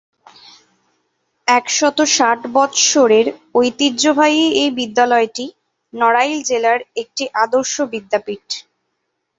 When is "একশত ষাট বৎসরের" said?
1.47-3.25